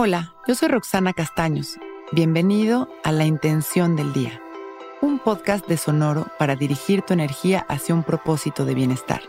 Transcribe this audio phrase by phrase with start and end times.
[0.00, 1.76] Hola, yo soy Roxana Castaños.
[2.12, 4.40] Bienvenido a La Intención del Día,
[5.00, 9.22] un podcast de Sonoro para dirigir tu energía hacia un propósito de bienestar.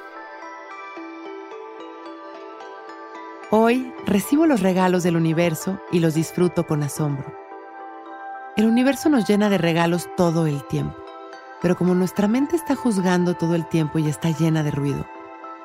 [3.49, 7.33] Hoy recibo los regalos del universo y los disfruto con asombro.
[8.55, 11.03] El universo nos llena de regalos todo el tiempo,
[11.63, 15.07] pero como nuestra mente está juzgando todo el tiempo y está llena de ruido,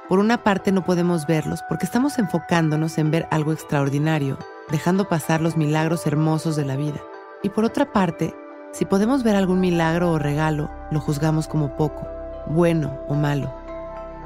[0.09, 4.39] por una parte no podemos verlos porque estamos enfocándonos en ver algo extraordinario,
[4.71, 7.01] dejando pasar los milagros hermosos de la vida.
[7.43, 8.35] Y por otra parte,
[8.73, 12.07] si podemos ver algún milagro o regalo, lo juzgamos como poco,
[12.49, 13.55] bueno o malo,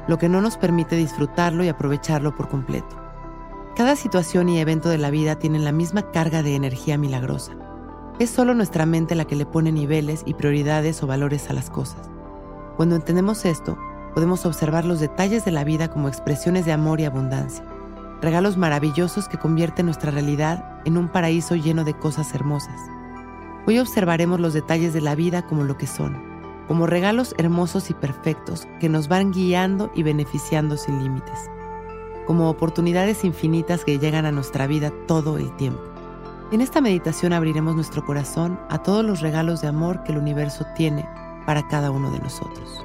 [0.09, 2.97] lo que no nos permite disfrutarlo y aprovecharlo por completo.
[3.77, 7.53] Cada situación y evento de la vida tienen la misma carga de energía milagrosa.
[8.19, 11.71] Es solo nuestra mente la que le pone niveles y prioridades o valores a las
[11.71, 12.11] cosas.
[12.77, 13.79] Cuando entendemos esto,
[14.15, 17.65] podemos observar los detalles de la vida como expresiones de amor y abundancia,
[18.21, 22.81] regalos maravillosos que convierten nuestra realidad en un paraíso lleno de cosas hermosas.
[23.67, 26.23] Hoy observaremos los detalles de la vida como lo que son,
[26.67, 31.39] como regalos hermosos y perfectos que nos van guiando y beneficiando sin límites,
[32.27, 35.83] como oportunidades infinitas que llegan a nuestra vida todo el tiempo.
[36.51, 40.65] En esta meditación abriremos nuestro corazón a todos los regalos de amor que el universo
[40.75, 41.07] tiene
[41.45, 42.85] para cada uno de nosotros.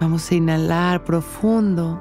[0.00, 2.00] Vamos a inhalar profundo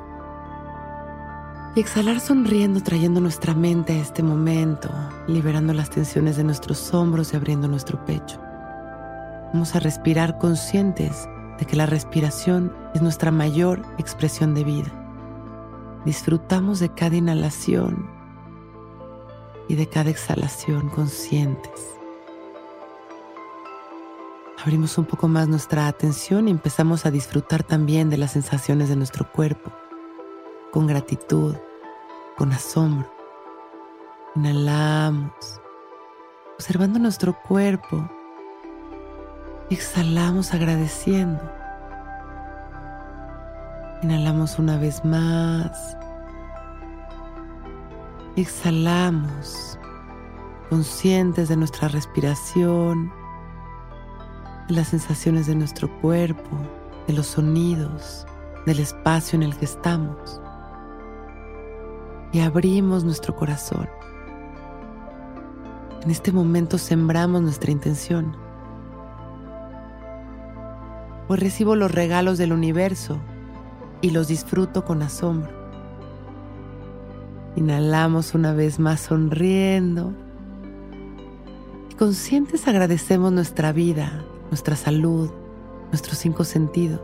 [1.76, 4.90] y exhalar sonriendo, trayendo nuestra mente a este momento,
[5.28, 8.40] liberando las tensiones de nuestros hombros y abriendo nuestro pecho.
[9.52, 14.92] Vamos a respirar conscientes de que la respiración es nuestra mayor expresión de vida.
[16.06, 18.08] Disfrutamos de cada inhalación
[19.68, 21.97] y de cada exhalación conscientes.
[24.67, 28.97] Abrimos un poco más nuestra atención y empezamos a disfrutar también de las sensaciones de
[28.97, 29.71] nuestro cuerpo,
[30.73, 31.55] con gratitud,
[32.35, 33.09] con asombro.
[34.35, 35.31] Inhalamos,
[36.56, 38.11] observando nuestro cuerpo.
[39.69, 41.50] Exhalamos agradeciendo.
[44.03, 45.95] Inhalamos una vez más.
[48.35, 49.79] Exhalamos,
[50.69, 53.13] conscientes de nuestra respiración
[54.67, 56.50] las sensaciones de nuestro cuerpo,
[57.07, 58.25] de los sonidos,
[58.66, 60.41] del espacio en el que estamos.
[62.33, 63.88] Y abrimos nuestro corazón.
[66.03, 68.35] En este momento sembramos nuestra intención.
[71.27, 73.19] Pues recibo los regalos del universo
[74.01, 75.51] y los disfruto con asombro.
[77.56, 80.13] Inhalamos una vez más sonriendo.
[81.89, 85.30] Y conscientes agradecemos nuestra vida, nuestra salud,
[85.91, 87.02] nuestros cinco sentidos.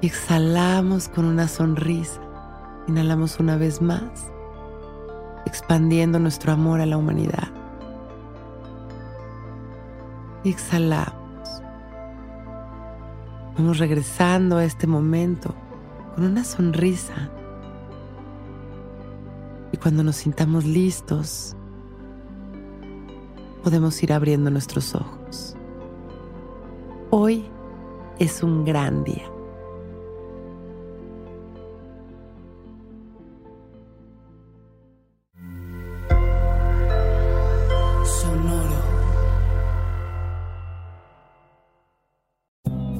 [0.00, 2.20] Y exhalamos con una sonrisa.
[2.86, 4.30] Inhalamos una vez más,
[5.44, 7.48] expandiendo nuestro amor a la humanidad.
[10.44, 11.14] Y exhalamos.
[13.56, 15.54] Vamos regresando a este momento
[16.14, 17.28] con una sonrisa.
[19.72, 21.56] Y cuando nos sintamos listos,
[23.68, 25.54] podemos ir abriendo nuestros ojos.
[27.10, 27.44] Hoy
[28.18, 29.30] es un gran día.